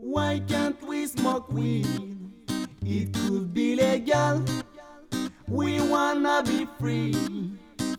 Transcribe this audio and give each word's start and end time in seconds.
Why 0.00 0.40
can't 0.46 0.80
we 0.86 1.06
smoke 1.06 1.50
weed? 1.50 1.86
It 2.84 3.12
could 3.12 3.52
be 3.52 3.74
legal. 3.74 4.44
We 5.48 5.80
wanna 5.80 6.44
be 6.46 6.68
free, 6.78 7.14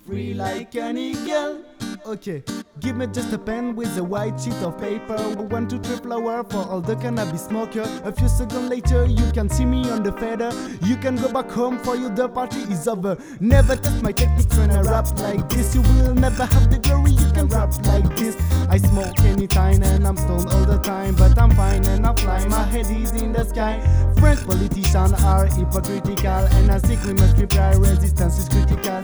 free 0.05 0.33
like 0.33 0.75
an 0.75 0.97
eagle. 0.97 1.65
Okay, 2.05 2.43
give 2.79 2.95
me 2.95 3.05
just 3.07 3.33
a 3.33 3.37
pen 3.37 3.75
with 3.75 3.95
a 3.97 4.03
white 4.03 4.39
sheet 4.39 4.53
of 4.63 4.79
paper. 4.79 5.17
One, 5.49 5.67
two, 5.67 5.79
three 5.79 5.97
flower 5.97 6.43
for 6.43 6.57
all 6.57 6.81
the 6.81 6.95
cannabis 6.95 7.45
smoker. 7.45 7.83
A 8.03 8.11
few 8.11 8.27
seconds 8.27 8.69
later, 8.69 9.05
you 9.05 9.31
can 9.31 9.49
see 9.49 9.65
me 9.65 9.89
on 9.91 10.01
the 10.01 10.11
feather. 10.13 10.51
You 10.85 10.95
can 10.95 11.17
go 11.17 11.31
back 11.31 11.51
home 11.51 11.77
for 11.77 11.95
you, 11.95 12.09
the 12.09 12.29
party 12.29 12.61
is 12.61 12.87
over. 12.87 13.17
Never 13.39 13.75
test 13.75 14.01
my 14.01 14.11
techniques 14.11 14.57
when 14.57 14.71
I 14.71 14.81
rap 14.81 15.07
like 15.19 15.47
this. 15.49 15.75
You 15.75 15.81
will 15.81 16.15
never 16.15 16.45
have 16.45 16.71
the 16.71 16.79
glory, 16.79 17.11
you 17.11 17.31
can 17.31 17.47
rap 17.47 17.73
like 17.85 18.15
this. 18.15 18.35
I 18.69 18.77
smoke 18.77 19.19
anytime 19.21 19.83
and 19.83 20.07
I'm 20.07 20.17
stoned 20.17 20.49
all 20.49 20.65
the 20.65 20.79
time, 20.79 21.15
but 21.15 21.37
I'm 21.37 21.51
fine 21.51 21.85
and 21.85 22.05
I 22.05 22.15
fly. 22.15 22.45
My 22.47 22.63
head 22.63 22.87
is 22.89 23.11
in 23.21 23.33
the 23.33 23.43
sky. 23.43 23.79
French 24.19 24.45
politicians 24.45 25.13
are 25.23 25.45
hypocritical, 25.45 26.45
and 26.57 26.71
I 26.71 26.79
think 26.79 27.03
we 27.03 27.13
must 27.13 27.37
reply. 27.37 27.73
Resistance 27.73 28.39
is 28.39 28.49
critical. 28.49 28.98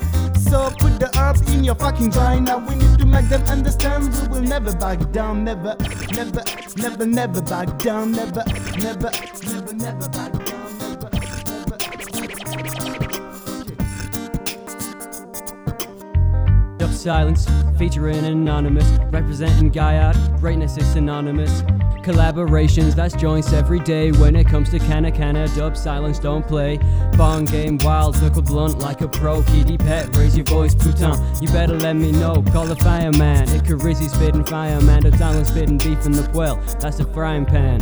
In 1.65 1.67
your 1.67 1.75
fucking 1.75 2.11
joint. 2.11 2.43
Now 2.43 2.59
we 2.59 2.75
need 2.75 2.99
to 2.99 3.05
make 3.05 3.27
them 3.27 3.41
understand. 3.43 4.13
We 4.21 4.27
will 4.27 4.41
never 4.41 4.71
back 4.75 4.99
down, 5.11 5.43
never, 5.43 5.75
never, 6.11 6.43
never, 6.77 7.05
never 7.07 7.41
back 7.41 7.79
down, 7.79 8.11
never, 8.11 8.43
never, 8.77 9.11
never, 9.43 9.73
never 9.73 10.09
back 10.09 10.31
down, 10.31 10.34
Dub 16.85 16.93
Silence, 16.93 17.47
featuring 17.79 18.23
Anonymous, 18.25 18.87
representing 19.09 19.71
Guyard, 19.71 20.15
greatness 20.39 20.77
is 20.77 20.85
synonymous. 20.93 21.63
Collaborations, 22.03 22.93
that's 22.93 23.15
joints 23.15 23.51
every 23.53 23.79
day. 23.79 24.11
When 24.11 24.35
it 24.35 24.45
comes 24.45 24.69
to 24.69 24.77
canna 24.77 25.11
canna, 25.11 25.47
dub 25.55 25.75
silence 25.75 26.19
don't 26.19 26.45
play. 26.45 26.77
Bong 27.17 27.45
game 27.45 27.79
wild, 27.79 28.21
knuckle 28.21 28.43
blunt 28.43 28.77
like 28.77 29.01
a 29.01 29.07
pro. 29.07 29.41
Kitty 29.41 29.79
pet, 29.79 30.15
raise 30.15 30.37
your 30.37 30.45
voice, 30.45 30.75
Putain. 30.75 31.15
You 31.41 31.47
better 31.47 31.75
let 31.75 31.95
me 31.95 32.11
know. 32.11 32.43
Call 32.51 32.67
the 32.67 32.75
fireman. 32.75 33.47
Ikarizzi 33.47 34.07
spitting 34.07 34.45
fireman. 34.45 35.01
Dub 35.01 35.15
silence 35.15 35.47
spitting 35.47 35.79
beef 35.79 36.05
in 36.05 36.11
the 36.11 36.29
well. 36.35 36.57
That's 36.79 36.99
a 36.99 37.05
frying 37.13 37.45
pan. 37.45 37.81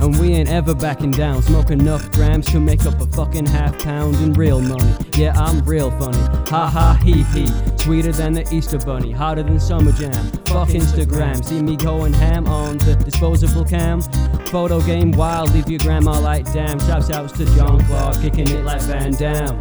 And 0.00 0.18
we 0.18 0.32
ain't 0.32 0.48
ever 0.48 0.74
backing 0.74 1.12
down. 1.12 1.42
Smoke 1.42 1.70
enough 1.70 2.10
grams 2.10 2.46
to 2.46 2.58
make 2.58 2.84
up 2.84 3.00
a 3.00 3.06
fucking 3.06 3.46
half 3.46 3.78
pound 3.82 4.16
in 4.16 4.32
real 4.32 4.60
money. 4.60 4.92
Yeah, 5.14 5.38
I'm 5.40 5.64
real 5.64 5.92
funny. 5.92 6.18
Ha 6.50 6.68
ha 6.68 7.00
hee 7.04 7.22
hee. 7.22 7.77
Sweeter 7.82 8.12
than 8.12 8.32
the 8.32 8.46
Easter 8.54 8.78
Bunny. 8.78 9.12
Hotter 9.12 9.42
than 9.42 9.58
Summer 9.58 9.92
Jam. 9.92 10.12
Fuck 10.46 10.68
Instagram. 10.68 11.44
See 11.44 11.62
me 11.62 11.76
going 11.76 12.12
ham 12.12 12.46
on 12.46 12.78
the 12.78 12.94
disposable 12.96 13.64
cam. 13.64 14.02
Photo 14.46 14.80
game 14.80 15.12
wild. 15.12 15.52
Leave 15.54 15.68
your 15.70 15.78
grandma 15.80 16.18
like 16.20 16.44
damn. 16.52 16.78
Shouts 16.80 17.10
outs 17.10 17.32
to 17.38 17.44
John 17.56 17.84
Clark. 17.86 18.20
Kicking 18.20 18.48
it 18.48 18.64
like 18.64 18.82
Van 18.82 19.12
Damme. 19.12 19.56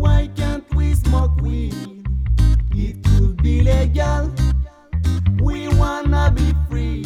Why 0.00 0.28
can't 0.34 0.64
we 0.74 0.94
smoke 0.94 1.40
weed? 1.40 1.74
It 2.72 3.02
could 3.04 3.42
be 3.42 3.62
legal. 3.62 4.32
We 5.40 5.68
wanna 5.68 6.32
be 6.34 6.52
free, 6.68 7.04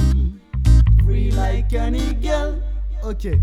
free 1.05 1.31
like 1.33 1.73
an 1.73 1.95
eagle. 1.95 2.62
Okay. 3.05 3.41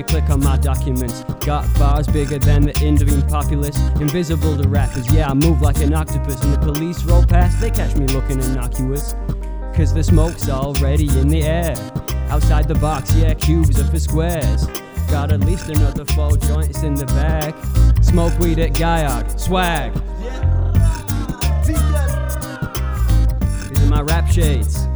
You 0.00 0.04
click 0.04 0.30
on 0.30 0.40
my 0.40 0.56
documents. 0.56 1.24
Got 1.44 1.66
bars 1.78 2.06
bigger 2.06 2.38
than 2.38 2.62
the 2.62 2.72
Indian 2.82 3.20
populace. 3.28 3.78
Invisible 4.00 4.56
to 4.56 4.66
rappers, 4.66 5.12
yeah, 5.12 5.28
I 5.28 5.34
move 5.34 5.60
like 5.60 5.78
an 5.82 5.92
octopus. 5.92 6.42
And 6.42 6.54
the 6.54 6.58
police 6.58 7.04
roll 7.04 7.24
past, 7.24 7.60
they 7.60 7.70
catch 7.70 7.94
me 7.96 8.06
looking 8.06 8.40
innocuous. 8.40 9.14
Cause 9.74 9.92
the 9.92 10.02
smoke's 10.02 10.48
already 10.48 11.06
in 11.18 11.28
the 11.28 11.42
air. 11.42 11.74
Outside 12.30 12.66
the 12.66 12.76
box, 12.76 13.14
yeah, 13.14 13.34
cubes 13.34 13.78
are 13.78 13.84
for 13.84 13.98
squares. 13.98 14.66
Got 15.10 15.32
at 15.32 15.40
least 15.40 15.68
another 15.68 16.06
four 16.06 16.36
joints 16.38 16.82
in 16.82 16.94
the 16.94 17.06
bag. 17.06 17.54
Smoke 18.02 18.38
weed 18.38 18.58
at 18.58 18.72
Guyard, 18.72 19.38
swag. 19.38 19.92
These 23.68 23.82
are 23.82 23.90
my 23.90 24.00
rap 24.00 24.28
shades. 24.28 24.89